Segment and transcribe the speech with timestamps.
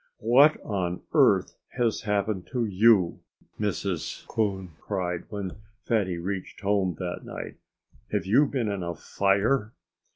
[0.17, 3.19] "What on earth has happened to you?"
[3.59, 4.25] Mrs.
[4.25, 7.57] Coon cried, when Fatty reached home that night.
[8.11, 9.73] "Have you been in a fire?"